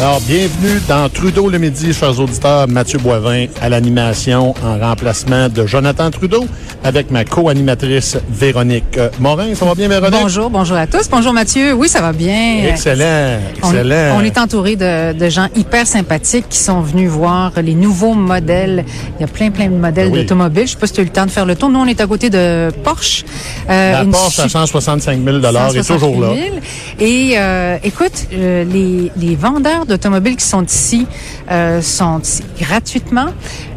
Alors, 0.00 0.20
bienvenue 0.20 0.80
dans 0.88 1.08
Trudeau 1.08 1.48
le 1.50 1.58
midi, 1.58 1.92
chers 1.92 2.20
auditeurs. 2.20 2.68
Mathieu 2.68 3.00
Boivin 3.00 3.46
à 3.60 3.68
l'animation 3.68 4.54
en 4.64 4.78
remplacement 4.78 5.48
de 5.48 5.66
Jonathan 5.66 6.08
Trudeau 6.12 6.46
avec 6.84 7.10
ma 7.10 7.24
co-animatrice 7.24 8.16
Véronique 8.30 8.96
Morin. 9.18 9.56
Ça 9.56 9.64
va 9.64 9.74
bien, 9.74 9.88
Véronique? 9.88 10.20
Bonjour, 10.22 10.50
bonjour 10.50 10.76
à 10.76 10.86
tous. 10.86 11.08
Bonjour 11.10 11.32
Mathieu. 11.32 11.72
Oui, 11.72 11.88
ça 11.88 12.00
va 12.00 12.12
bien. 12.12 12.62
Excellent, 12.68 13.38
excellent. 13.56 14.16
on 14.16 14.20
est 14.22 14.38
entouré 14.38 14.76
de, 14.76 15.14
de 15.14 15.28
gens 15.28 15.48
hyper 15.56 15.84
sympathiques 15.84 16.48
qui 16.48 16.58
sont 16.58 16.80
venus 16.80 17.10
voir 17.10 17.50
les 17.60 17.74
nouveaux 17.74 18.14
modèles. 18.14 18.84
Il 19.18 19.22
y 19.22 19.24
a 19.24 19.26
plein, 19.28 19.50
plein 19.50 19.66
de 19.66 19.74
modèles 19.76 20.10
Oui. 20.12 20.20
d'automobiles. 20.22 20.68
Je 20.68 20.72
sais 20.72 20.78
pas 20.78 20.86
si 20.86 20.92
tu 20.92 21.00
as 21.00 21.02
eu 21.02 21.06
le 21.06 21.12
temps 21.12 21.26
de 21.26 21.32
faire 21.32 21.44
le 21.44 21.56
tour. 21.56 21.70
Nous, 21.70 21.80
on 21.80 21.86
est 21.86 22.00
à 22.00 22.06
côté 22.06 22.30
de 22.30 22.70
Porsche. 22.84 23.24
Euh, 23.68 23.92
La 23.94 24.02
une 24.04 24.12
Porsche 24.12 24.38
à 24.38 24.42
su- 24.44 24.50
165 24.50 25.18
000 25.24 25.38
est 25.38 25.42
160 25.42 25.98
toujours 25.98 26.20
là. 26.20 26.28
000. 26.34 26.56
Et 27.00 27.32
euh, 27.36 27.78
écoute, 27.82 28.28
euh, 28.32 28.62
les, 28.64 29.10
les 29.16 29.34
vendeurs 29.34 29.86
d'automobiles 29.88 30.36
qui 30.36 30.44
sont 30.44 30.64
ici 30.64 31.06
euh, 31.50 31.82
sont 31.82 32.20
ici 32.20 32.44
gratuitement. 32.60 33.26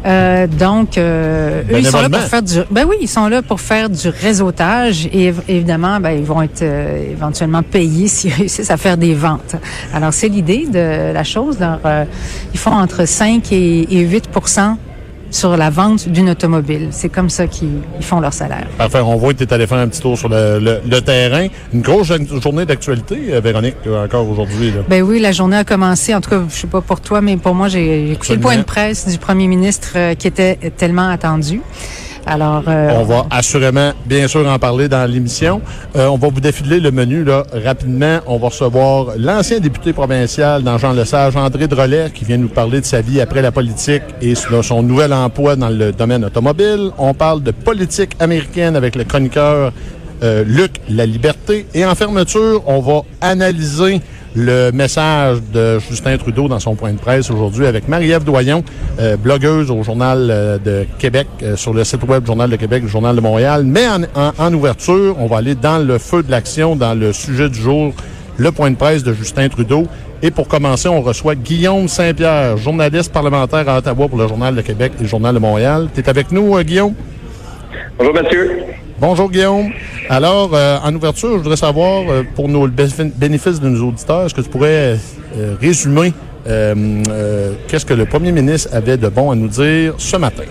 Euh, 0.04 0.46
donc, 0.46 0.98
euh, 0.98 1.62
eux, 1.70 1.78
ils 1.78 1.86
sont 1.86 1.98
là 2.02 2.08
pour 2.10 2.18
faire 2.28 2.42
du... 2.42 2.58
Ben 2.70 2.86
oui, 2.88 2.96
ils 3.00 3.08
sont 3.08 3.28
là 3.28 3.42
pour 3.42 3.60
faire 3.60 3.88
du 3.90 4.08
réseautage 4.08 5.06
et 5.06 5.30
év- 5.32 5.42
évidemment, 5.48 5.98
ben, 6.00 6.10
ils 6.10 6.24
vont 6.24 6.42
être 6.42 6.62
éventuellement 6.62 7.62
payés 7.62 8.08
s'ils 8.14 8.32
réussissent 8.32 8.70
à 8.70 8.76
faire 8.76 8.96
des 8.96 9.14
ventes. 9.14 9.56
Alors, 9.94 10.12
c'est 10.12 10.28
l'idée 10.28 10.66
de 10.70 11.12
la 11.12 11.24
chose. 11.24 11.56
Euh, 11.60 12.04
ils 12.52 12.58
font 12.58 12.72
entre 12.72 13.06
5 13.06 13.52
et, 13.52 13.96
et 13.96 14.00
8 14.00 14.28
sur 15.32 15.56
la 15.56 15.70
vente 15.70 16.08
d'une 16.08 16.30
automobile. 16.30 16.88
C'est 16.92 17.08
comme 17.08 17.28
ça 17.30 17.48
qu'ils 17.48 17.80
ils 17.98 18.04
font 18.04 18.20
leur 18.20 18.32
salaire. 18.32 18.66
Parfait, 18.78 19.00
on 19.00 19.16
voit 19.16 19.32
que 19.32 19.38
tu 19.38 19.44
es 19.44 19.52
allé 19.52 19.66
faire 19.66 19.78
un 19.78 19.88
petit 19.88 20.00
tour 20.00 20.16
sur 20.16 20.28
le, 20.28 20.60
le- 20.60 20.80
le 20.88 21.00
terrain. 21.00 21.48
Une 21.74 21.80
grosse 21.80 22.06
jo- 22.08 22.40
journée 22.40 22.64
d'actualité, 22.66 23.18
euh, 23.30 23.40
Véronique, 23.40 23.74
euh, 23.88 24.04
encore 24.04 24.28
aujourd'hui. 24.28 24.72
Ben 24.88 25.02
oui, 25.02 25.18
la 25.18 25.32
journée 25.32 25.56
a 25.56 25.64
commencé. 25.64 26.14
En 26.14 26.20
tout 26.20 26.30
cas, 26.30 26.42
je 26.48 26.54
sais 26.54 26.66
pas 26.68 26.80
pour 26.82 27.00
toi, 27.00 27.20
mais 27.20 27.36
pour 27.36 27.54
moi, 27.54 27.66
j'ai 27.68 28.12
écouté 28.12 28.34
le 28.34 28.40
point 28.40 28.56
de 28.56 28.62
presse 28.62 29.08
du 29.08 29.18
premier 29.18 29.48
ministre 29.48 29.88
euh, 29.96 30.14
qui 30.14 30.28
était 30.28 30.56
tellement 30.76 31.08
attendu. 31.08 31.60
Euh, 32.28 32.90
On 33.00 33.04
va 33.04 33.26
assurément, 33.30 33.92
bien 34.06 34.28
sûr, 34.28 34.46
en 34.48 34.58
parler 34.58 34.88
dans 34.88 35.10
l'émission. 35.10 35.60
Euh, 35.96 36.06
on 36.06 36.16
va 36.16 36.28
vous 36.28 36.40
défiler 36.40 36.80
le 36.80 36.90
menu 36.90 37.24
rapidement. 37.52 38.20
On 38.26 38.38
va 38.38 38.48
recevoir 38.48 39.14
l'ancien 39.18 39.60
député 39.60 39.92
provincial 39.92 40.62
dans 40.62 40.78
Jean 40.78 40.92
Lesage, 40.92 41.36
André 41.36 41.66
Drolet, 41.66 42.10
qui 42.14 42.24
vient 42.24 42.38
nous 42.38 42.48
parler 42.48 42.80
de 42.80 42.86
sa 42.86 43.00
vie 43.00 43.20
après 43.20 43.42
la 43.42 43.52
politique 43.52 44.02
et 44.20 44.34
son 44.34 44.82
nouvel 44.82 45.12
emploi 45.12 45.56
dans 45.56 45.68
le 45.68 45.92
domaine 45.92 46.24
automobile. 46.24 46.90
On 46.98 47.14
parle 47.14 47.42
de 47.42 47.50
politique 47.50 48.12
américaine 48.20 48.76
avec 48.76 48.96
le 48.96 49.04
chroniqueur 49.04 49.72
euh, 50.22 50.44
Luc 50.46 50.72
La 50.88 51.04
Liberté. 51.04 51.66
Et 51.74 51.84
en 51.84 51.94
fermeture, 51.94 52.62
on 52.66 52.80
va 52.80 53.02
analyser 53.20 54.00
le 54.34 54.70
message 54.72 55.38
de 55.52 55.78
Justin 55.78 56.16
Trudeau 56.16 56.48
dans 56.48 56.58
son 56.58 56.74
point 56.74 56.92
de 56.92 56.98
presse 56.98 57.30
aujourd'hui 57.30 57.66
avec 57.66 57.88
Marie-Ève 57.88 58.24
Doyon, 58.24 58.64
euh, 58.98 59.16
blogueuse 59.16 59.70
au 59.70 59.82
Journal 59.82 60.28
euh, 60.30 60.58
de 60.58 60.86
Québec, 60.98 61.26
euh, 61.42 61.56
sur 61.56 61.74
le 61.74 61.84
site 61.84 62.02
web 62.04 62.24
Journal 62.26 62.48
de 62.48 62.56
Québec, 62.56 62.86
Journal 62.86 63.14
de 63.14 63.20
Montréal. 63.20 63.64
Mais 63.64 63.86
en, 64.14 64.54
ouverture, 64.54 65.16
on 65.18 65.26
va 65.26 65.38
aller 65.38 65.54
dans 65.54 65.78
le 65.78 65.98
feu 65.98 66.22
de 66.22 66.30
l'action, 66.30 66.76
dans 66.76 66.94
le 66.94 67.12
sujet 67.12 67.48
du 67.48 67.60
jour, 67.60 67.92
le 68.38 68.52
point 68.52 68.70
de 68.70 68.76
presse 68.76 69.02
de 69.02 69.12
Justin 69.12 69.48
Trudeau. 69.48 69.86
Et 70.22 70.30
pour 70.30 70.48
commencer, 70.48 70.88
on 70.88 71.02
reçoit 71.02 71.34
Guillaume 71.34 71.88
Saint-Pierre, 71.88 72.56
journaliste 72.56 73.12
parlementaire 73.12 73.68
à 73.68 73.78
Ottawa 73.78 74.08
pour 74.08 74.18
le 74.18 74.28
Journal 74.28 74.54
de 74.54 74.60
Québec 74.62 74.92
et 74.98 75.02
le 75.02 75.08
Journal 75.08 75.34
de 75.34 75.40
Montréal. 75.40 75.88
Tu 75.94 76.00
es 76.00 76.08
avec 76.08 76.30
nous, 76.30 76.58
Guillaume? 76.62 76.94
Bonjour 77.98 78.14
Mathieu. 78.14 78.71
Bonjour 79.02 79.28
Guillaume. 79.28 79.72
Alors, 80.08 80.52
euh, 80.54 80.76
en 80.84 80.94
ouverture, 80.94 81.30
je 81.30 81.38
voudrais 81.38 81.56
savoir, 81.56 82.04
euh, 82.08 82.22
pour 82.36 82.48
nos 82.48 82.68
bénéfices 82.68 83.60
de 83.60 83.68
nos 83.68 83.88
auditeurs, 83.88 84.26
est-ce 84.26 84.34
que 84.34 84.42
tu 84.42 84.48
pourrais 84.48 84.94
euh, 85.36 85.56
résumer 85.60 86.12
qu'est-ce 86.46 87.84
que 87.84 87.94
le 87.94 88.04
premier 88.06 88.30
ministre 88.30 88.68
avait 88.72 88.96
de 88.96 89.08
bon 89.08 89.32
à 89.32 89.34
nous 89.34 89.48
dire 89.48 89.94
ce 89.98 90.16
matin? 90.16 90.44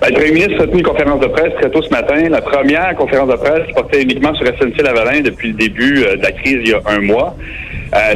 Ben, 0.00 0.08
le 0.08 0.14
premier 0.14 0.30
ministre 0.30 0.62
a 0.62 0.66
tenu 0.66 0.78
une 0.78 0.82
conférence 0.82 1.20
de 1.20 1.26
presse 1.26 1.52
très 1.60 1.68
tôt 1.68 1.82
ce 1.82 1.90
matin. 1.90 2.26
La 2.30 2.40
première 2.40 2.96
conférence 2.96 3.28
de 3.28 3.36
presse 3.36 3.70
portait 3.74 4.02
uniquement 4.02 4.34
sur 4.34 4.46
SNC-Lavalin 4.46 5.20
depuis 5.20 5.48
le 5.48 5.58
début 5.58 5.96
de 5.96 6.22
la 6.22 6.32
crise 6.32 6.60
il 6.64 6.70
y 6.70 6.72
a 6.72 6.80
un 6.86 7.00
mois. 7.00 7.36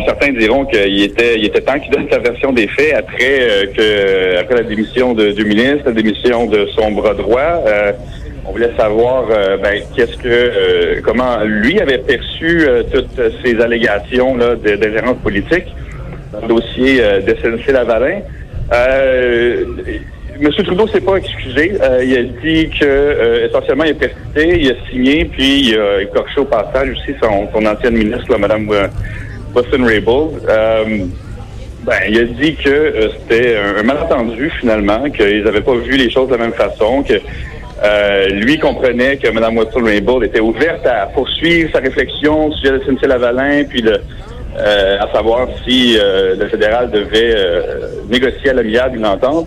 Certains 0.06 0.32
diront 0.32 0.65
qu'il 0.65 1.03
était, 1.03 1.38
il 1.38 1.44
était 1.44 1.60
temps 1.60 1.78
qu'il 1.78 1.91
donne 1.91 2.06
sa 2.10 2.20
version 2.20 2.53
des 2.53 2.69
faits 2.69 2.94
après 2.94 3.69
après 4.41 4.55
la 4.55 4.62
démission 4.62 5.12
du 5.12 5.44
ministre, 5.44 5.82
la 5.84 5.93
démission 5.93 6.47
de 6.47 6.66
son 6.75 6.91
bras 6.93 7.12
droit. 7.12 7.62
On 8.48 8.53
voulait 8.53 8.72
savoir 8.76 9.26
euh, 9.31 9.56
ben, 9.59 9.82
qu'est-ce 9.94 10.16
que 10.16 10.28
euh, 10.28 11.00
comment 11.04 11.42
lui 11.44 11.81
avait 11.81 11.98
perçu 11.98 12.66
euh, 12.66 12.82
toutes 12.91 13.20
ces 13.44 13.60
allégations 13.60 14.36
là, 14.36 14.54
d'ingérence 14.56 15.19
politique 15.22 15.66
dans 16.32 16.41
le 16.41 16.48
dossier 16.48 16.98
euh, 17.00 17.20
de 17.20 17.34
SNC-Lavalin. 17.34 18.20
Euh, 18.72 19.64
Monsieur 20.41 20.62
Trudeau 20.62 20.87
s'est 20.88 21.00
pas 21.00 21.16
excusé. 21.16 21.72
Il 22.04 22.16
a 22.16 22.22
dit 22.22 22.70
que 22.70 23.47
essentiellement 23.48 23.82
il 23.84 23.91
a 23.91 23.94
persisté, 23.94 24.60
il 24.60 24.70
a 24.70 24.75
signé, 24.88 25.25
puis 25.25 25.70
il 25.70 25.78
a 25.78 26.03
écorché 26.03 26.41
au 26.41 26.44
passage 26.44 26.91
aussi 26.91 27.12
son, 27.20 27.66
ancienne 27.66 27.97
ministre, 27.97 28.31
là, 28.31 28.38
Mme 28.38 28.70
euh, 28.70 28.87
Wilson-Raybould. 29.56 30.42
Euh, 30.48 30.84
ben, 31.82 31.98
il 32.08 32.19
a 32.20 32.25
dit 32.25 32.54
que 32.54 33.10
c'était 33.19 33.56
un, 33.56 33.81
un 33.81 33.82
malentendu 33.82 34.48
finalement, 34.60 35.10
qu'ils 35.10 35.42
n'avaient 35.42 35.60
pas 35.60 35.75
vu 35.75 35.97
les 35.97 36.08
choses 36.08 36.28
de 36.28 36.37
la 36.37 36.44
même 36.44 36.53
façon, 36.53 37.03
que 37.03 37.14
euh, 37.82 38.26
lui 38.28 38.58
comprenait 38.58 39.16
que 39.18 39.28
Mme 39.28 39.58
Wilson-Raybould 39.58 40.24
était 40.24 40.40
ouverte 40.40 40.84
à 40.86 41.06
poursuivre 41.06 41.70
sa 41.72 41.78
réflexion 41.78 42.46
au 42.48 42.52
sujet 42.52 42.72
de 42.72 42.80
SNC-Lavalin, 42.80 43.64
puis 43.68 43.82
le, 43.82 43.98
euh, 44.58 44.98
à 44.98 45.12
savoir 45.12 45.46
si 45.64 45.96
euh, 45.96 46.34
le 46.36 46.48
fédéral 46.48 46.90
devait 46.90 47.34
euh, 47.36 47.88
négocier 48.08 48.50
à 48.50 48.54
l'amiable 48.54 48.96
une 48.96 49.06
entente. 49.06 49.46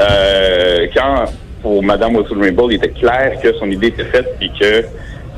Euh, 0.00 0.86
quand 0.94 1.24
pour 1.62 1.82
Mme 1.82 2.16
Wilson-Raybould, 2.16 2.72
il 2.72 2.76
était 2.76 2.90
clair 2.90 3.32
que 3.42 3.52
son 3.54 3.68
idée 3.70 3.88
était 3.88 4.04
faite 4.04 4.28
et 4.40 4.48
que 4.48 4.84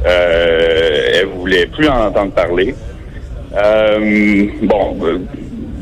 euh, 0.06 1.10
elle 1.14 1.26
voulait 1.26 1.66
plus 1.66 1.88
en 1.88 2.08
entendre 2.08 2.32
parler. 2.32 2.74
Bon, 4.62 4.98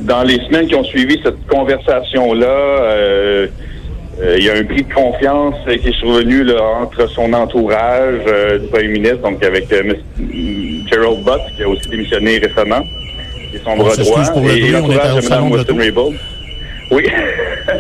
dans 0.03 0.22
les 0.22 0.36
semaines 0.47 0.69
qui 0.69 0.76
ont 0.76 0.84
suivi 0.84 1.21
cette 1.25 1.44
conversation-là, 1.48 3.47
il 4.37 4.45
y 4.45 4.51
a 4.51 4.55
un 4.55 4.65
prix 4.65 4.83
de 4.83 4.93
confiance 4.93 5.57
euh, 5.67 5.77
qui 5.77 5.89
est 5.89 5.99
survenu 5.99 6.45
là, 6.45 6.63
entre 6.83 7.09
son 7.11 7.33
entourage 7.33 8.21
euh, 8.27 8.59
du 8.59 8.67
premier 8.69 8.89
ministre, 8.89 9.19
donc 9.19 9.43
avec 9.45 9.73
euh, 9.73 9.83
M. 9.83 9.97
Gerald 10.91 11.23
Butt, 11.25 11.41
qui 11.57 11.63
a 11.63 11.69
aussi 11.69 11.89
démissionné 11.89 12.39
récemment, 12.39 12.83
qui 13.51 13.57
est 13.57 13.65
son 13.65 13.71
On 13.71 13.77
bras 13.77 13.91
s'excuse 13.91 14.31
droit, 14.31 14.33
pour 14.33 14.43
le 14.43 14.57
et 14.57 14.71
l'entourage 14.71 15.15
de 15.16 15.28
Mme. 15.28 15.53
Wilson-Raybould. 15.53 16.15
Oui. 16.91 17.05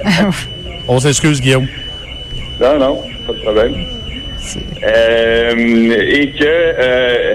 On 0.88 0.98
s'excuse, 0.98 1.40
Guillaume. 1.40 1.66
Non, 2.60 2.78
non, 2.78 3.02
pas 3.26 3.32
de 3.32 3.38
problème. 3.38 3.74
Euh, 4.82 5.54
et 5.56 6.30
que 6.32 6.44
euh, 6.44 7.34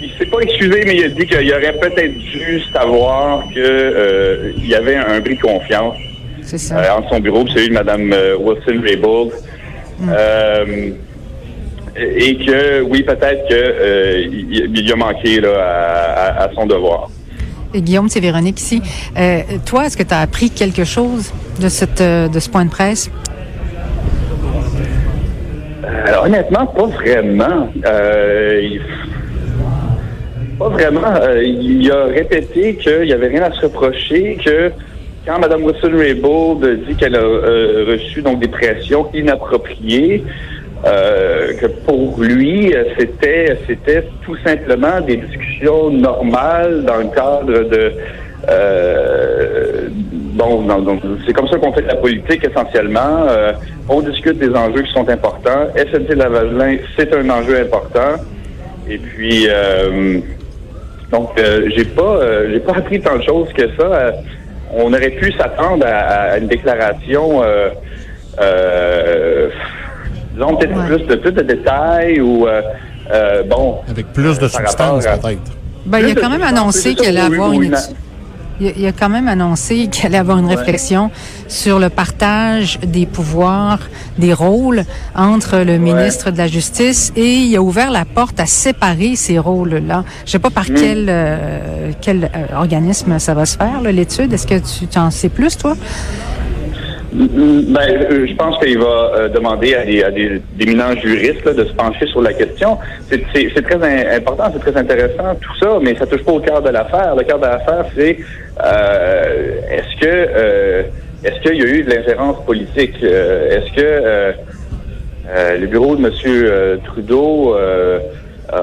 il 0.00 0.10
s'est 0.18 0.26
pas 0.26 0.40
excusé, 0.40 0.82
mais 0.86 0.96
il 0.96 1.04
a 1.04 1.08
dit 1.08 1.26
qu'il 1.26 1.52
aurait 1.52 1.72
peut-être 1.72 2.16
dû 2.18 2.62
savoir 2.72 3.42
que 3.52 3.58
euh, 3.58 4.52
il 4.58 4.68
y 4.68 4.74
avait 4.74 4.96
un 4.96 5.20
bris 5.20 5.36
de 5.36 5.40
confiance 5.40 5.96
c'est 6.42 6.58
ça. 6.58 6.78
euh, 6.78 6.98
entre 6.98 7.08
son 7.10 7.20
bureau 7.20 7.46
et 7.46 7.50
celui 7.50 7.68
de 7.68 7.74
Mme 7.74 8.12
euh, 8.12 8.36
Wilson 8.38 8.80
Raybould. 8.82 9.30
Euh, 10.08 10.90
et 11.96 12.36
que 12.36 12.80
oui, 12.82 13.02
peut-être 13.02 13.48
que 13.48 13.54
euh, 13.54 14.22
il, 14.74 14.92
a 14.92 14.96
manqué 14.96 15.40
là, 15.40 15.50
à, 15.60 16.42
à- 16.42 16.44
à 16.44 16.52
son 16.54 16.66
devoir. 16.66 17.08
Et 17.74 17.80
Guillaume, 17.82 18.08
c'est 18.08 18.20
Véronique 18.20 18.58
ici. 18.60 18.82
Toi, 19.66 19.86
est-ce 19.86 19.96
que 19.96 20.02
tu 20.02 20.12
as 20.14 20.20
appris 20.20 20.50
quelque 20.50 20.84
chose 20.84 21.32
de, 21.60 21.68
cette, 21.68 22.02
de 22.02 22.38
ce 22.40 22.48
point 22.50 22.64
de 22.64 22.70
presse? 22.70 23.10
Alors, 26.06 26.24
honnêtement, 26.24 26.66
pas 26.66 26.86
vraiment. 26.86 27.68
Il- 27.76 28.80
pas 30.58 30.68
vraiment. 30.68 31.14
Euh, 31.22 31.42
il 31.42 31.90
a 31.90 32.04
répété 32.04 32.76
qu'il 32.76 33.02
n'y 33.02 33.12
avait 33.12 33.28
rien 33.28 33.42
à 33.42 33.52
se 33.52 33.62
reprocher, 33.62 34.38
que 34.44 34.70
quand 35.26 35.38
Mme 35.38 35.64
Wilson-Raybould 35.64 36.86
dit 36.86 36.94
qu'elle 36.96 37.16
a 37.16 37.20
euh, 37.20 37.84
reçu 37.88 38.22
donc 38.22 38.40
des 38.40 38.48
pressions 38.48 39.08
inappropriées, 39.14 40.24
euh, 40.84 41.52
que 41.60 41.66
pour 41.66 42.20
lui, 42.20 42.74
c'était 42.98 43.56
c'était 43.66 44.04
tout 44.24 44.36
simplement 44.44 45.00
des 45.00 45.16
discussions 45.16 45.90
normales 45.90 46.84
dans 46.84 46.96
le 46.96 47.14
cadre 47.14 47.68
de 47.68 47.92
euh, 48.48 49.88
bon, 50.34 50.66
c'est 51.24 51.32
comme 51.32 51.46
ça 51.48 51.58
qu'on 51.58 51.72
fait 51.72 51.82
de 51.82 51.88
la 51.88 51.96
politique 51.96 52.44
essentiellement. 52.44 53.26
Euh, 53.28 53.52
on 53.88 54.00
discute 54.00 54.38
des 54.38 54.50
enjeux 54.50 54.82
qui 54.82 54.92
sont 54.92 55.08
importants. 55.08 55.68
SNC 55.76 56.16
Lavalin, 56.16 56.76
c'est 56.96 57.14
un 57.14 57.28
enjeu 57.30 57.60
important. 57.60 58.20
Et 58.88 58.98
puis 58.98 59.46
euh, 59.48 60.18
donc 61.12 61.38
euh, 61.38 61.68
j'ai 61.76 61.84
pas 61.84 62.02
euh, 62.02 62.50
j'ai 62.52 62.60
pas 62.60 62.72
appris 62.72 63.00
tant 63.00 63.16
de 63.16 63.22
choses 63.22 63.52
que 63.52 63.68
ça. 63.78 64.12
Euh, 64.72 64.82
on 64.84 64.92
aurait 64.92 65.10
pu 65.10 65.32
s'attendre 65.32 65.84
à, 65.86 66.32
à 66.32 66.38
une 66.38 66.48
déclaration 66.48 67.42
euh, 67.42 67.70
euh, 68.40 69.48
disons 70.34 70.56
peut-être 70.56 70.76
Ouais. 70.76 70.86
plus 70.96 71.06
de 71.06 71.14
plus 71.16 71.32
de 71.32 71.42
détails 71.42 72.20
ou 72.20 72.46
euh, 72.46 72.62
euh, 73.12 73.42
bon 73.44 73.78
Avec 73.90 74.06
plus 74.12 74.38
de 74.38 74.48
par 74.48 74.50
substance, 74.50 75.04
peut-être. 75.06 75.38
Ben, 75.84 75.98
il 75.98 76.16
a 76.16 76.20
quand 76.20 76.30
même 76.30 76.42
annoncé 76.42 76.94
qu'elle 76.94 77.18
allait 77.18 77.34
avoir 77.34 77.52
une 77.52 77.64
étude. 77.64 77.96
Il 78.60 78.86
a, 78.86 78.92
quand 78.92 79.08
même 79.08 79.28
annoncé 79.28 79.88
qu'il 79.88 80.06
allait 80.06 80.18
avoir 80.18 80.38
une 80.38 80.46
réflexion 80.46 81.10
sur 81.48 81.78
le 81.78 81.88
partage 81.88 82.78
des 82.86 83.06
pouvoirs, 83.06 83.80
des 84.18 84.32
rôles 84.32 84.84
entre 85.16 85.58
le 85.58 85.78
ministre 85.78 86.30
de 86.30 86.38
la 86.38 86.46
Justice 86.46 87.12
et 87.16 87.34
il 87.34 87.56
a 87.56 87.62
ouvert 87.62 87.90
la 87.90 88.04
porte 88.04 88.38
à 88.40 88.46
séparer 88.46 89.16
ces 89.16 89.38
rôles-là. 89.38 90.04
Je 90.26 90.30
sais 90.32 90.38
pas 90.38 90.50
par 90.50 90.64
Mm. 90.70 90.74
quel 90.74 91.06
euh, 91.08 91.92
quel 92.00 92.24
euh, 92.24 92.56
organisme 92.56 93.18
ça 93.18 93.34
va 93.34 93.46
se 93.46 93.56
faire 93.56 93.80
l'étude. 93.82 94.32
Est-ce 94.32 94.46
que 94.46 94.54
tu 94.58 94.86
tu 94.86 94.98
en 94.98 95.10
sais 95.10 95.28
plus 95.28 95.56
toi? 95.56 95.76
Ben, 97.14 97.76
euh, 98.10 98.26
je 98.26 98.34
pense 98.36 98.58
qu'il 98.58 98.78
va 98.78 99.12
euh, 99.14 99.28
demander 99.28 99.74
à 99.74 99.84
des, 99.84 100.02
à 100.02 100.10
des 100.10 100.40
d'éminents 100.54 100.94
juristes 100.96 101.44
là, 101.44 101.52
de 101.52 101.64
se 101.64 101.72
pencher 101.74 102.06
sur 102.06 102.22
la 102.22 102.32
question. 102.32 102.78
C'est, 103.10 103.20
très 103.62 104.16
important, 104.16 104.44
c'est 104.52 104.60
très 104.72 104.80
intéressant, 104.80 105.34
tout 105.40 105.54
ça, 105.60 105.78
mais 105.82 105.94
ça 105.96 106.06
touche 106.06 106.24
pas 106.24 106.32
au 106.32 106.40
cœur 106.40 106.62
de 106.62 106.70
l'affaire. 106.70 107.14
Le 107.14 107.22
cœur 107.24 107.38
de 107.38 107.44
l'affaire, 107.44 107.84
c'est 107.94 108.16
euh, 108.64 109.60
est-ce 109.70 110.00
que 110.00 110.06
euh, 110.10 110.82
est-ce 111.22 111.40
qu'il 111.42 111.58
y 111.58 111.62
a 111.62 111.66
eu 111.66 111.82
de 111.82 111.90
l'ingérence 111.94 112.42
politique? 112.46 112.94
Euh, 113.02 113.58
est-ce 113.58 113.72
que 113.76 114.34
le 115.60 115.66
bureau 115.66 115.96
de 115.96 116.06
M. 116.06 116.80
Trudeau 116.84 117.56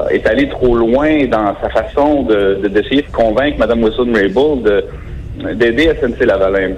est 0.09 0.27
allé 0.27 0.49
trop 0.49 0.75
loin 0.75 1.25
dans 1.27 1.55
sa 1.61 1.69
façon 1.69 2.23
de, 2.23 2.55
de- 2.63 2.67
d'essayer 2.67 3.03
de 3.03 3.11
convaincre 3.11 3.57
Mme 3.59 3.83
Wilson-Raybould 3.83 4.63
de- 4.63 5.53
d'aider 5.53 5.91
SNC 6.01 6.25
Lavalin? 6.25 6.71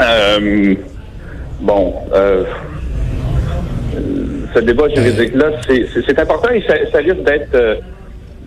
Euh, 0.00 0.74
bon, 1.60 1.94
euh, 2.14 2.44
ce 4.54 4.60
débat 4.60 4.88
juridique-là, 4.88 5.50
c'est, 5.66 6.18
important 6.18 6.50
et 6.50 6.62
ça, 6.62 6.74
ça 6.90 6.98
risque 6.98 7.22
d'être 7.22 7.54
euh, 7.54 7.76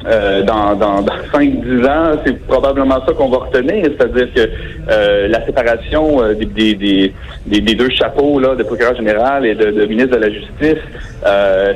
euh, 0.05 0.43
dans, 0.43 0.75
dans, 0.75 1.01
dans 1.01 1.13
5-10 1.33 1.85
ans, 1.85 2.19
c'est 2.25 2.39
probablement 2.47 3.05
ça 3.05 3.13
qu'on 3.13 3.29
va 3.29 3.37
retenir, 3.39 3.83
c'est-à-dire 3.83 4.33
que 4.33 4.49
euh, 4.89 5.27
la 5.27 5.45
séparation 5.45 6.23
euh, 6.23 6.33
des, 6.35 6.73
des, 6.73 7.13
des, 7.45 7.75
deux 7.75 7.89
chapeaux 7.89 8.39
là, 8.39 8.55
de 8.55 8.63
procureur 8.63 8.95
général 8.95 9.45
et 9.45 9.55
de, 9.55 9.71
de 9.71 9.85
ministre 9.85 10.15
de 10.15 10.21
la 10.21 10.29
Justice, 10.29 10.83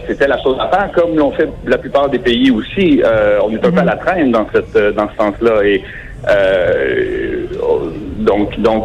c'était 0.07 0.27
la 0.27 0.41
chose 0.41 0.55
à 0.59 0.69
faire, 0.69 0.89
comme 0.93 1.17
l'ont 1.17 1.31
fait 1.31 1.49
la 1.67 1.77
plupart 1.77 2.09
des 2.09 2.19
pays 2.19 2.49
aussi. 2.49 3.01
On 3.43 3.51
est 3.51 3.65
un 3.65 3.71
peu 3.71 3.79
à 3.79 3.83
la 3.83 3.97
traîne 3.97 4.31
dans 4.31 4.47
cette 4.53 4.95
dans 4.95 5.09
ce 5.09 5.15
sens-là 5.17 5.65
et 5.65 5.83
euh, 6.27 7.45
donc 8.19 8.59
donc 8.59 8.83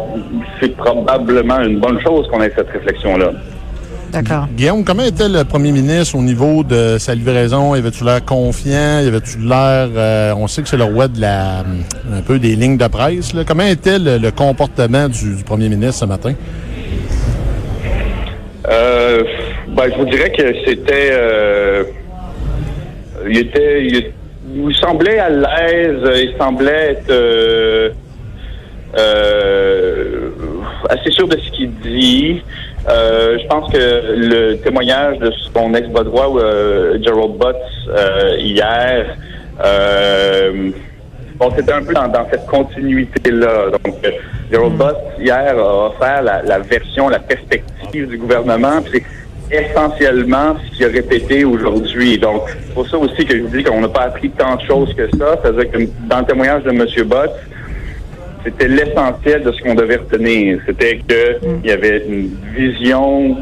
c'est 0.59 0.75
probablement 0.75 1.59
une 1.61 1.79
bonne 1.79 1.99
chose 2.01 2.27
qu'on 2.29 2.41
ait 2.41 2.51
cette 2.55 2.69
réflexion-là. 2.69 3.31
D'accord. 4.11 4.47
Guillaume, 4.57 4.83
comment 4.83 5.03
était 5.03 5.29
le 5.29 5.43
premier 5.43 5.71
ministre 5.71 6.17
au 6.17 6.21
niveau 6.23 6.63
de 6.63 6.97
sa 6.97 7.13
livraison? 7.13 7.75
Y 7.75 7.77
avait-tu 7.77 8.03
l'air 8.03 8.25
confiant? 8.25 9.01
Y 9.01 9.07
avait-tu 9.07 9.37
l'air... 9.37 9.87
euh, 9.95 10.33
on 10.35 10.47
sait 10.47 10.63
que 10.63 10.67
c'est 10.67 10.77
le 10.77 10.85
roi 10.85 11.07
de 11.07 11.21
la... 11.21 11.59
un 11.59 12.21
peu 12.25 12.39
des 12.39 12.55
lignes 12.55 12.77
de 12.77 12.87
presse. 12.87 13.35
Là. 13.35 13.43
Comment 13.47 13.67
était 13.67 13.99
le, 13.99 14.17
le 14.17 14.31
comportement 14.31 15.07
du, 15.07 15.35
du 15.35 15.43
premier 15.43 15.69
ministre 15.69 15.99
ce 15.99 16.05
matin? 16.05 16.33
Euh, 18.67 19.23
ben, 19.67 19.91
je 19.91 19.97
vous 19.99 20.05
dirais 20.05 20.31
que 20.31 20.55
c'était. 20.65 21.09
euh, 21.11 21.83
il 23.29 23.37
était. 23.37 23.85
Il, 23.85 24.11
il 24.55 24.75
semblait 24.75 25.19
à 25.19 25.29
l'aise, 25.29 26.01
il 26.15 26.33
semblait 26.37 26.91
être. 26.91 27.09
euh, 27.09 27.89
euh, 28.97 30.29
assez 30.89 31.11
sûr 31.11 31.27
de 31.27 31.37
ce 31.37 31.51
qu'il 31.51 31.71
dit. 31.79 32.41
Euh, 32.89 33.37
je 33.39 33.47
pense 33.47 33.71
que 33.71 33.77
le 33.77 34.55
témoignage 34.57 35.19
de 35.19 35.31
son 35.53 35.73
ex-bras 35.73 36.03
droit, 36.03 36.33
euh, 36.37 36.97
Gerald 37.03 37.37
Butts, 37.37 37.55
euh, 37.89 38.35
hier, 38.39 39.15
euh, 39.63 40.71
bon, 41.35 41.51
c'était 41.55 41.73
un 41.73 41.83
peu 41.83 41.93
dans, 41.93 42.07
dans 42.07 42.25
cette 42.31 42.45
continuité-là. 42.47 43.71
Donc, 43.71 43.95
euh, 44.05 44.11
Gerald 44.51 44.73
Butts, 44.73 45.19
hier, 45.19 45.55
a 45.57 45.87
offert 45.87 46.21
la, 46.23 46.41
la 46.41 46.59
version, 46.59 47.09
la 47.09 47.19
perspective 47.19 48.07
du 48.07 48.17
gouvernement. 48.17 48.81
puis 48.81 49.03
essentiellement 49.51 50.55
ce 50.57 50.77
qu'il 50.77 50.85
a 50.85 50.89
répété 50.89 51.43
aujourd'hui. 51.43 52.17
Donc, 52.17 52.43
c'est 52.49 52.73
pour 52.73 52.87
ça 52.87 52.97
aussi 52.97 53.25
que 53.25 53.35
je 53.37 53.43
dis 53.43 53.63
qu'on 53.63 53.81
n'a 53.81 53.87
pas 53.87 54.03
appris 54.03 54.29
tant 54.29 54.55
de 54.55 54.61
choses 54.61 54.93
que 54.93 55.07
ça. 55.17 55.39
C'est-à-dire 55.41 55.71
que 55.71 55.77
dans 56.07 56.19
le 56.19 56.25
témoignage 56.25 56.63
de 56.63 56.69
M. 56.69 56.85
Butts, 57.07 57.31
c'était 58.43 58.67
l'essentiel 58.67 59.43
de 59.43 59.51
ce 59.51 59.61
qu'on 59.61 59.75
devait 59.75 59.97
retenir. 59.97 60.59
C'était 60.65 61.01
qu'il 61.07 61.69
y 61.69 61.71
avait 61.71 62.05
une 62.07 62.29
vision 62.55 63.37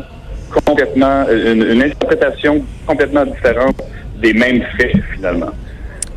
complètement, 0.65 1.25
une, 1.29 1.63
une 1.63 1.83
interprétation 1.83 2.63
complètement 2.85 3.25
différente 3.25 3.81
des 4.21 4.33
mêmes 4.33 4.63
faits, 4.77 4.95
finalement. 5.13 5.51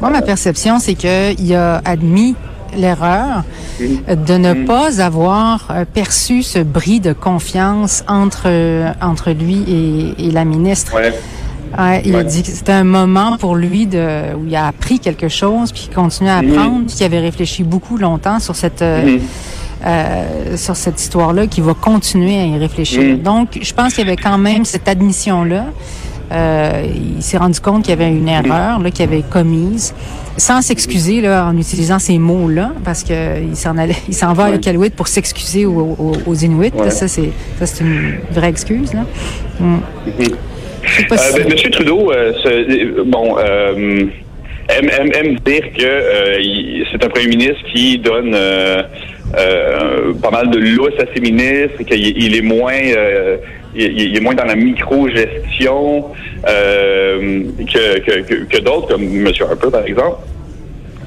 Moi, 0.00 0.10
ma 0.10 0.22
perception, 0.22 0.78
c'est 0.78 0.94
qu'il 0.94 1.54
a 1.54 1.82
admis 1.84 2.34
l'erreur 2.76 3.44
de 3.80 4.34
ne 4.36 4.66
pas 4.66 5.00
avoir 5.00 5.68
euh, 5.70 5.84
perçu 5.84 6.42
ce 6.42 6.58
bris 6.58 7.00
de 7.00 7.12
confiance 7.12 8.04
entre 8.08 8.44
euh, 8.46 8.90
entre 9.00 9.30
lui 9.32 9.64
et, 9.68 10.26
et 10.26 10.30
la 10.30 10.44
ministre. 10.44 10.94
Ouais. 10.94 11.12
Ouais, 11.78 12.02
il 12.04 12.16
a 12.16 12.24
dit 12.24 12.42
que 12.42 12.48
c'était 12.48 12.72
un 12.72 12.82
moment 12.84 13.36
pour 13.38 13.54
lui 13.54 13.86
de 13.86 14.34
où 14.36 14.44
il 14.44 14.56
a 14.56 14.66
appris 14.66 14.98
quelque 14.98 15.28
chose, 15.28 15.70
puis 15.70 15.82
qu'il 15.82 15.94
continuait 15.94 16.30
à 16.32 16.38
apprendre, 16.38 16.86
puis 16.86 16.96
qu'il 16.96 17.06
avait 17.06 17.20
réfléchi 17.20 17.62
beaucoup 17.62 17.96
longtemps 17.96 18.40
sur 18.40 18.56
cette 18.56 18.82
euh, 18.82 19.04
Mhm. 19.04 19.20
euh, 19.86 20.56
sur 20.56 20.74
cette 20.76 21.00
histoire-là, 21.00 21.46
qu'il 21.46 21.62
va 21.62 21.74
continuer 21.74 22.40
à 22.40 22.44
y 22.44 22.58
réfléchir. 22.58 23.02
Mhm. 23.02 23.18
Donc, 23.22 23.58
je 23.62 23.72
pense 23.72 23.94
qu'il 23.94 24.04
y 24.04 24.08
avait 24.08 24.16
quand 24.20 24.36
même 24.36 24.64
cette 24.64 24.88
admission-là. 24.88 25.66
Euh, 26.32 26.84
il 27.16 27.22
s'est 27.22 27.38
rendu 27.38 27.58
compte 27.60 27.82
qu'il 27.82 27.90
y 27.90 27.92
avait 28.00 28.08
une 28.10 28.28
erreur 28.28 28.78
qu'il 28.94 29.04
avait 29.04 29.22
commise, 29.22 29.94
sans 30.36 30.62
s'excuser 30.62 31.20
là 31.20 31.46
en 31.46 31.56
utilisant 31.58 31.98
ces 31.98 32.18
mots-là, 32.18 32.72
parce 32.84 33.02
que 33.02 33.42
il 33.42 33.56
s'en 33.56 33.76
allait, 33.76 33.96
il 34.08 34.14
s'en 34.14 34.32
va 34.32 34.44
à 34.44 34.50
Ouais. 34.50 34.56
Iqaluit 34.56 34.90
pour 34.90 35.08
s'excuser 35.08 35.66
aux, 35.66 35.96
aux, 35.98 36.12
aux 36.26 36.34
Inuits. 36.34 36.72
Ouais. 36.74 36.90
Ça 36.90 37.08
c'est 37.08 37.30
ça 37.58 37.66
c'est 37.66 37.82
une 37.84 38.14
vraie 38.30 38.48
excuse 38.50 38.92
là. 38.94 39.04
Mm. 39.58 39.78
Pas 41.08 41.14
Euh, 41.16 41.18
si- 41.18 41.38
ben, 41.42 41.52
Monsieur 41.52 41.70
Trudeau, 41.70 42.10
euh, 42.12 42.32
euh, 42.46 43.04
bon, 43.06 43.36
euh, 43.38 44.04
aime, 44.68 44.90
aime, 44.98 45.10
aime 45.14 45.34
dire 45.40 45.62
que 45.76 45.82
euh, 45.84 46.84
c'est 46.90 47.04
un 47.04 47.08
premier 47.08 47.26
ministre 47.26 47.62
qui 47.72 47.98
donne 47.98 48.32
euh, 48.34 48.82
euh, 49.38 50.12
pas 50.22 50.30
mal 50.30 50.50
de 50.50 50.58
lousse 50.58 50.98
à 50.98 51.04
ses 51.14 51.20
ministres, 51.20 51.82
qu'il 51.86 52.16
il 52.24 52.34
est 52.36 52.40
moins, 52.42 52.72
il, 53.74 54.16
est 54.16 54.20
moins 54.20 54.34
dans 54.34 54.44
la 54.44 54.56
micro-gestion 54.56 56.06
euh, 56.48 57.42
que, 57.72 57.98
que, 58.00 58.44
que, 58.44 58.58
d'autres, 58.58 58.88
comme 58.88 59.04
Monsieur 59.04 59.46
Harper 59.46 59.70
par 59.70 59.84
exemple. 59.84 60.18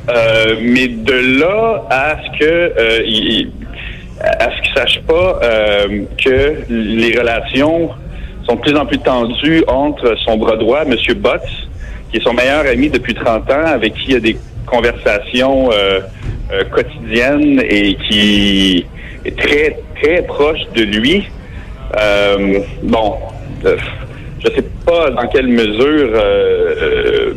Euh, 0.09 0.55
mais 0.61 0.87
de 0.87 1.39
là 1.39 1.85
à 1.89 2.17
ce 2.23 2.39
que 2.39 2.43
euh, 2.45 3.03
il, 3.05 3.51
à 4.19 4.49
ce 4.51 4.61
qu'il 4.61 4.73
sache 4.73 5.01
pas 5.07 5.39
euh, 5.43 6.03
que 6.23 6.55
les 6.69 7.17
relations 7.17 7.89
sont 8.47 8.55
de 8.55 8.61
plus 8.61 8.75
en 8.75 8.85
plus 8.85 8.99
tendues 8.99 9.63
entre 9.67 10.15
son 10.25 10.37
bras 10.37 10.57
droit, 10.57 10.83
M. 10.83 10.95
Butts, 11.15 11.41
qui 12.11 12.17
est 12.17 12.21
son 12.21 12.33
meilleur 12.33 12.65
ami 12.65 12.89
depuis 12.89 13.13
30 13.13 13.49
ans, 13.51 13.65
avec 13.65 13.93
qui 13.93 14.07
il 14.07 14.13
y 14.13 14.15
a 14.15 14.19
des 14.19 14.37
conversations 14.65 15.71
euh, 15.71 16.01
euh, 16.51 16.63
quotidiennes 16.65 17.61
et 17.67 17.95
qui 17.95 18.85
est 19.25 19.37
très, 19.37 19.79
très 20.01 20.21
proche 20.23 20.59
de 20.75 20.83
lui. 20.83 21.29
Euh, 21.99 22.59
bon, 22.81 23.17
euh, 23.65 23.77
je 24.39 24.49
sais 24.49 24.65
pas 24.85 25.09
dans 25.11 25.27
quelle 25.27 25.47
mesure 25.47 26.11
euh, 26.15 26.75
euh, 26.81 27.33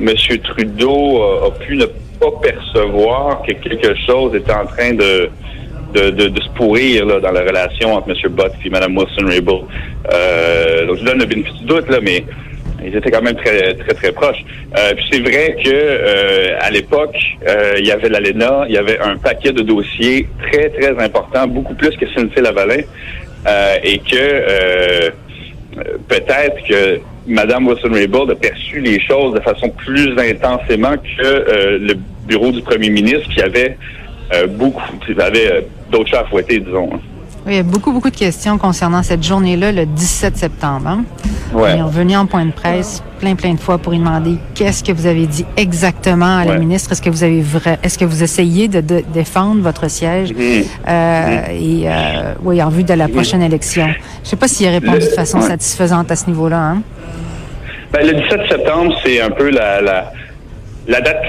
M. 0.00 0.14
Trudeau 0.44 1.22
a, 1.46 1.50
pu 1.52 1.76
ne 1.76 1.86
pas 1.86 2.30
percevoir 2.42 3.42
que 3.42 3.52
quelque 3.52 3.94
chose 4.06 4.34
était 4.34 4.52
en 4.52 4.66
train 4.66 4.92
de, 4.92 5.30
de 5.94 6.10
de, 6.10 6.28
de, 6.28 6.40
se 6.40 6.48
pourrir 6.50 7.06
là, 7.06 7.20
dans 7.20 7.30
la 7.30 7.40
relation 7.40 7.94
entre 7.94 8.10
M. 8.10 8.32
Bott 8.32 8.52
et 8.64 8.70
Mme 8.70 8.96
Wilson-Raybould. 8.96 9.62
Donc, 10.86 10.96
je 10.98 11.04
donne 11.04 11.18
le 11.18 11.26
bénéfice 11.26 11.54
du 11.54 11.64
doute, 11.66 11.88
là, 11.88 11.98
mais 12.02 12.24
ils 12.84 12.94
étaient 12.94 13.10
quand 13.10 13.22
même 13.22 13.36
très, 13.36 13.74
très, 13.74 13.94
très 13.94 14.12
proches. 14.12 14.44
Euh, 14.76 14.94
puis 14.94 15.04
c'est 15.10 15.20
vrai 15.20 15.56
que 15.62 15.70
euh, 15.70 16.56
à 16.60 16.70
l'époque, 16.70 17.16
euh, 17.46 17.74
il 17.78 17.86
y 17.86 17.90
avait 17.90 18.08
l'ALENA, 18.08 18.64
il 18.68 18.74
y 18.74 18.78
avait 18.78 18.98
un 19.00 19.16
paquet 19.16 19.52
de 19.52 19.62
dossiers 19.62 20.28
très, 20.50 20.68
très 20.70 20.98
importants, 21.02 21.46
beaucoup 21.46 21.74
plus 21.74 21.96
que 21.96 22.06
Cynthia 22.14 22.42
Lavalin, 22.42 22.82
et 23.82 23.98
que 23.98 24.14
euh, 24.14 25.10
peut-être 26.08 26.62
que 26.68 27.00
Mme 27.26 27.68
Wilson-Raybould 27.68 28.30
a 28.30 28.34
perçu 28.34 28.80
les 28.80 29.00
choses 29.00 29.34
de 29.34 29.40
façon 29.40 29.68
plus 29.68 30.18
intensément 30.18 30.94
que 30.96 31.24
euh, 31.24 31.78
le 31.78 31.94
bureau 32.26 32.50
du 32.50 32.62
premier 32.62 32.90
ministre 32.90 33.28
qui 33.28 33.42
avait 33.42 33.76
euh, 34.34 34.46
beaucoup, 34.46 34.82
qui 35.04 35.12
avait 35.20 35.52
euh, 35.52 35.60
d'autres 35.90 36.08
chats 36.08 36.20
à 36.20 36.24
fouetter, 36.24 36.60
disons. 36.60 36.90
Oui, 37.48 37.54
il 37.54 37.56
y 37.56 37.60
a 37.60 37.62
beaucoup, 37.62 37.92
beaucoup 37.92 38.10
de 38.10 38.16
questions 38.16 38.58
concernant 38.58 39.02
cette 39.02 39.22
journée-là, 39.24 39.72
le 39.72 39.86
17 39.86 40.36
septembre. 40.36 40.86
Hein? 40.86 41.04
Ouais. 41.54 41.76
Ils 41.76 41.80
sont 41.80 41.86
venus 41.86 42.16
en 42.18 42.26
point 42.26 42.44
de 42.44 42.50
presse 42.52 43.02
plein, 43.20 43.34
plein 43.36 43.54
de 43.54 43.58
fois 43.58 43.78
pour 43.78 43.92
lui 43.92 43.98
demander 43.98 44.36
qu'est-ce 44.54 44.84
que 44.84 44.92
vous 44.92 45.06
avez 45.06 45.26
dit 45.26 45.46
exactement 45.56 46.36
à 46.36 46.44
la 46.44 46.58
ministre. 46.58 46.92
Est-ce 46.92 47.00
que 47.00 47.08
vous 47.08 47.24
avez 47.24 47.40
vrai, 47.40 47.78
est-ce 47.82 47.96
que 47.98 48.04
vous 48.04 48.22
essayez 48.22 48.68
de, 48.68 48.82
de 48.82 49.02
défendre 49.14 49.62
votre 49.62 49.88
siège? 49.90 50.34
Mhm. 50.34 50.64
euh, 50.88 51.40
et 51.50 51.82
euh, 51.86 52.34
oui, 52.42 52.62
en 52.62 52.68
vue 52.68 52.84
de 52.84 52.92
la 52.92 53.08
prochaine 53.08 53.40
élection. 53.42 53.88
Je 54.24 54.28
sais 54.28 54.36
pas 54.36 54.46
s'il 54.46 54.68
a 54.68 54.72
répondu 54.72 54.98
Le- 54.98 55.06
de 55.06 55.10
façon 55.12 55.38
ouais. 55.40 55.48
satisfaisante 55.48 56.10
à 56.10 56.16
ce 56.16 56.26
niveau-là. 56.26 56.58
Hein? 56.60 56.82
Ben, 57.94 58.06
le 58.06 58.12
17 58.12 58.40
septembre, 58.46 58.94
c'est 59.02 59.22
un 59.22 59.30
peu 59.30 59.48
la, 59.50 59.80
la, 59.80 60.12
la 60.88 61.00
date 61.02 61.22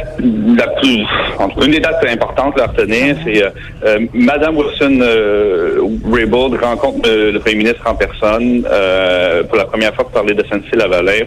la 0.57 0.67
plus, 0.79 1.03
en 1.37 1.49
tout 1.49 1.59
cas, 1.59 1.65
une 1.65 1.71
des 1.73 1.79
dates 1.81 2.03
importantes 2.09 2.59
à 2.59 2.67
retenir. 2.67 3.15
C'est 3.25 3.43
euh, 3.43 3.49
euh, 3.85 3.99
Madame 4.13 4.55
Wilson 4.57 4.99
euh, 5.01 5.81
Raybould 6.11 6.55
rencontre 6.63 7.07
euh, 7.09 7.31
le 7.33 7.39
premier 7.39 7.55
ministre 7.57 7.83
en 7.85 7.93
personne 7.95 8.65
euh, 8.71 9.43
pour 9.43 9.57
la 9.57 9.65
première 9.65 9.93
fois 9.93 10.05
pour 10.05 10.13
parler 10.13 10.33
de 10.33 10.43
Cynthia 10.49 10.77
Lavalin. 10.77 11.25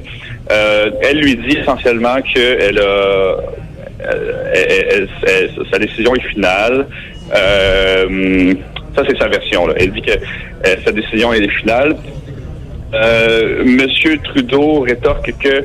Euh, 0.50 0.90
elle 1.02 1.18
lui 1.18 1.36
dit 1.36 1.58
essentiellement 1.58 2.16
qu'elle 2.22 2.78
a 2.78 3.36
elle- 4.04 4.86
elle- 4.90 5.08
elle- 5.28 5.50
sa 5.70 5.78
décision 5.78 6.14
est 6.14 6.26
finale. 6.34 6.86
Euh, 7.36 8.54
ça, 8.96 9.02
c'est 9.08 9.16
sa 9.18 9.28
version. 9.28 9.66
Là. 9.66 9.74
Elle 9.78 9.92
dit 9.92 10.02
que 10.02 10.12
sa 10.84 10.90
décision 10.92 11.32
est 11.32 11.46
finale. 11.60 11.96
Euh, 12.94 13.62
Monsieur 13.64 14.18
Trudeau 14.18 14.80
rétorque 14.80 15.32
que 15.42 15.64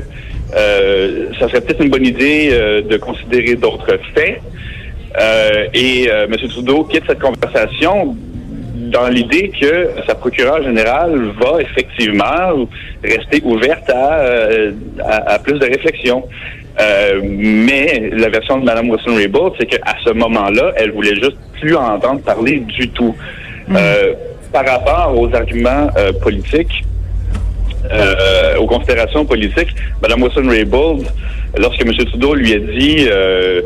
euh, 0.55 1.29
ça 1.39 1.47
serait 1.47 1.61
peut-être 1.61 1.83
une 1.83 1.89
bonne 1.89 2.05
idée 2.05 2.49
euh, 2.51 2.81
de 2.81 2.97
considérer 2.97 3.55
d'autres 3.55 3.99
faits. 4.15 4.41
Euh, 5.19 5.67
et 5.73 6.09
euh, 6.09 6.27
Monsieur 6.27 6.47
Trudeau 6.47 6.83
quitte 6.83 7.03
cette 7.07 7.19
conversation 7.19 8.15
dans 8.75 9.07
l'idée 9.09 9.51
que 9.59 9.89
sa 10.07 10.15
procureure 10.15 10.63
générale 10.63 11.31
va 11.41 11.61
effectivement 11.61 12.67
rester 13.03 13.41
ouverte 13.43 13.89
à, 13.89 14.19
euh, 14.19 14.71
à, 15.03 15.33
à 15.33 15.39
plus 15.39 15.59
de 15.59 15.65
réflexion. 15.65 16.23
Euh, 16.79 17.21
mais 17.23 18.11
la 18.13 18.29
version 18.29 18.59
de 18.59 18.65
Mme 18.65 18.89
Wilson-Raybould, 18.91 19.53
c'est 19.59 19.65
qu'à 19.65 19.95
ce 20.05 20.11
moment-là, 20.11 20.73
elle 20.75 20.91
voulait 20.91 21.15
juste 21.15 21.37
plus 21.59 21.75
entendre 21.75 22.21
parler 22.21 22.59
du 22.59 22.89
tout. 22.89 23.15
Euh, 23.75 24.13
par 24.53 24.65
rapport 24.65 25.19
aux 25.19 25.33
arguments 25.35 25.89
euh, 25.97 26.13
politiques, 26.13 26.85
euh, 27.91 28.57
aux 28.57 28.67
considérations 28.67 29.25
politiques, 29.25 29.73
Mme 30.01 30.23
Wilson-Raybould, 30.23 31.05
lorsque 31.57 31.81
M. 31.81 31.93
Trudeau 31.93 32.33
lui 32.35 32.53
a 32.53 32.59
dit 32.59 33.07
euh, 33.09 33.61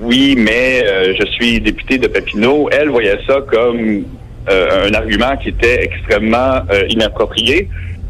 oui, 0.00 0.34
mais 0.36 0.84
euh, 0.84 1.14
je 1.18 1.26
suis 1.26 1.60
député 1.60 1.98
de 1.98 2.06
Papineau, 2.06 2.68
elle 2.70 2.90
voyait 2.90 3.18
ça 3.26 3.38
comme 3.50 4.04
euh, 4.48 4.88
un 4.88 4.94
argument 4.94 5.36
qui 5.36 5.48
était 5.48 5.84
extrêmement 5.84 6.60
euh, 6.70 6.82
inapproprié. 6.88 7.68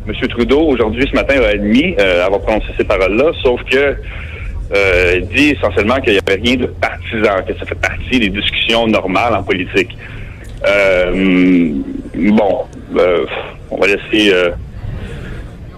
M. 0.09 0.29
Trudeau, 0.29 0.61
aujourd'hui, 0.61 1.07
ce 1.11 1.15
matin, 1.15 1.41
a 1.43 1.49
admis 1.49 1.95
euh, 1.99 2.25
avoir 2.25 2.41
prononcé 2.41 2.67
ces 2.77 2.85
paroles-là, 2.85 3.33
sauf 3.43 3.61
que 3.65 3.97
euh, 4.75 5.21
dit 5.35 5.51
essentiellement 5.51 5.97
qu'il 6.01 6.13
n'y 6.13 6.21
avait 6.27 6.41
rien 6.41 6.57
de 6.57 6.67
partisan, 6.67 7.43
que 7.47 7.55
ça 7.59 7.65
fait 7.67 7.81
partie 7.81 8.19
des 8.19 8.29
discussions 8.29 8.87
normales 8.87 9.35
en 9.35 9.43
politique. 9.43 9.97
Euh, 10.67 11.71
bon, 12.15 12.65
euh, 12.97 13.27
on 13.71 13.79
va 13.79 13.87
laisser... 13.87 14.33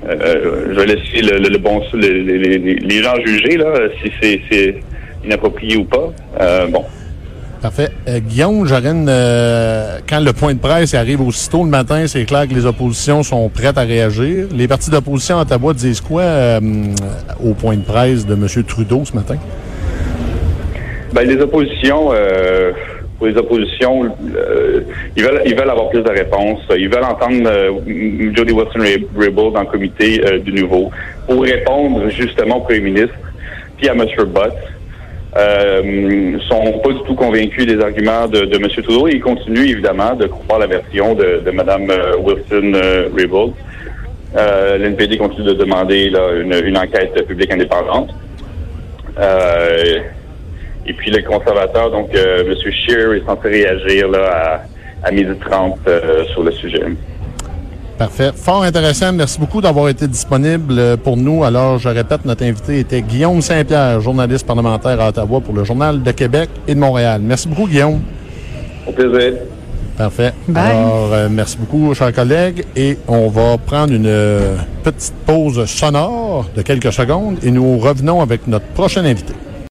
euh, 0.09 0.67
je 0.71 0.79
vais 0.81 0.87
laisser 0.87 1.23
le, 1.23 1.39
le- 1.39 1.49
le 1.49 1.59
bon 1.59 1.81
les, 1.95 2.23
les- 2.23 2.59
les- 2.59 2.75
les 2.77 3.03
gens 3.03 3.15
juger 3.25 3.57
là, 3.57 3.73
si 4.03 4.11
c'est 4.51 4.75
inapproprié 5.25 5.77
ou 5.77 5.85
pas. 5.85 6.13
Euh, 6.41 6.67
bon. 6.69 6.85
Parfait. 7.61 7.89
Euh, 8.09 8.21
Guillaume, 8.21 8.65
une, 8.87 9.07
euh, 9.09 9.99
quand 10.09 10.21
le 10.21 10.33
point 10.33 10.55
de 10.55 10.61
presse 10.61 10.95
arrive 10.95 11.21
aussitôt 11.21 11.65
le 11.65 11.71
matin, 11.71 12.07
c'est 12.07 12.25
clair 12.25 12.47
que 12.47 12.55
les 12.55 12.65
oppositions 12.67 13.25
sont 13.25 13.49
prêtes 13.49 13.77
à 13.77 13.83
réagir. 13.83 14.47
Les 14.55 14.69
partis 14.69 14.91
d'opposition 14.91 15.39
à 15.39 15.43
Ottawa 15.43 15.75
disent 15.75 16.01
quoi 16.01 16.23
euh, 16.23 16.61
au 17.45 17.55
point 17.55 17.75
de 17.77 17.83
presse 17.83 18.25
de 18.25 18.35
M. 18.35 18.47
Trudeau 18.65 19.03
ce 19.05 19.13
matin? 19.13 19.37
Ben, 21.13 21.27
les 21.27 21.37
oppositions, 21.41 22.11
pour 23.19 23.27
les 23.27 23.37
oppositions, 23.37 24.05
euh, 24.37 24.81
ils 25.17 25.25
veulent 25.25 25.43
ils 25.45 25.57
veulent 25.57 25.71
avoir 25.71 25.91
plus 25.91 26.03
de 26.03 26.09
réponses. 26.11 26.61
Ils 26.77 26.89
veulent 26.89 27.05
entendre 27.05 27.49
euh, 27.49 28.33
Jody 28.35 28.53
Wilson-Raybould 28.53 29.55
dans 29.55 29.61
le 29.61 29.67
comité 29.67 30.23
euh, 30.25 30.39
du 30.39 30.53
nouveau 30.53 30.91
pour 31.27 31.43
répondre 31.43 32.09
justement 32.11 32.59
au 32.59 32.61
premier 32.61 32.81
ministre 32.81 33.15
puis 33.77 33.89
à 33.89 33.93
M. 33.93 34.05
Butt. 34.27 34.53
Euh, 35.37 36.39
sont 36.49 36.79
pas 36.83 36.91
du 36.91 37.01
tout 37.07 37.15
convaincus 37.15 37.67
des 37.67 37.79
arguments 37.81 38.27
de, 38.27 38.41
de 38.41 38.57
M. 38.57 38.67
Trudeau 38.83 39.09
et 39.09 39.17
ils 39.17 39.21
continuent 39.21 39.69
évidemment 39.69 40.15
de 40.15 40.27
croire 40.27 40.59
la 40.59 40.67
version 40.67 41.15
de, 41.15 41.43
de 41.45 41.51
Mme 41.51 41.91
euh, 41.91 42.17
Wilson-Raybould. 42.17 43.53
Euh, 44.37 44.79
L'NPD 44.79 45.19
continue 45.19 45.47
de 45.47 45.53
demander 45.55 46.11
là, 46.11 46.33
une, 46.41 46.55
une 46.67 46.79
enquête 46.79 47.27
publique 47.27 47.53
indépendante. 47.53 48.11
Euh, 49.19 50.01
et 50.89 50.93
puis 50.93 51.11
les 51.11 51.23
conservateurs, 51.23 51.91
donc 51.91 52.15
euh, 52.15 52.45
M. 52.47 52.55
Scheer 52.73 53.13
est 53.13 53.25
censé 53.27 53.49
réagir 53.49 54.09
là, 54.09 54.63
à, 55.05 55.09
à 55.09 55.11
midi 55.11 55.33
30 55.41 55.79
euh, 55.87 56.25
sur 56.33 56.43
le 56.43 56.53
sujet. 56.53 56.83
Parfait. 57.99 58.31
Fort 58.35 58.63
intéressant. 58.63 59.13
Merci 59.13 59.41
beaucoup 59.41 59.61
d'avoir 59.61 59.89
été 59.89 60.07
disponible 60.07 60.97
pour 60.99 61.17
nous. 61.17 61.43
Alors, 61.43 61.79
je 61.79 61.89
répète, 61.89 62.25
notre 62.25 62.45
invité 62.45 62.79
était 62.79 63.03
Guillaume 63.03 63.43
Saint-Pierre, 63.43 64.01
journaliste 64.01 64.47
parlementaire 64.47 65.01
à 65.01 65.09
Ottawa 65.09 65.41
pour 65.41 65.53
le 65.53 65.65
Journal 65.65 66.01
de 66.01 66.11
Québec 66.13 66.49
et 66.69 66.77
de 66.77 66.81
Montréal. 66.81 67.21
Merci 67.25 67.49
beaucoup, 67.49 67.67
Guillaume. 67.67 68.01
Au 68.87 68.93
plaisir. 68.93 69.33
Parfait. 69.97 70.33
Bye. 70.47 70.71
Alors, 70.71 71.13
euh, 71.13 71.29
merci 71.29 71.59
beaucoup, 71.59 71.93
chers 71.93 72.13
collègues. 72.13 72.65
Et 72.77 72.97
on 73.09 73.29
va 73.29 73.59
prendre 73.59 73.93
une 73.93 74.07
euh, 74.07 74.55
petite 74.85 75.15
pause 75.27 75.65
sonore 75.65 76.47
de 76.55 76.63
quelques 76.63 76.93
secondes 76.93 77.39
et 77.43 77.51
nous 77.51 77.79
revenons 77.79 78.21
avec 78.21 78.47
notre 78.47 78.67
prochain 78.67 79.05
invité. 79.05 79.35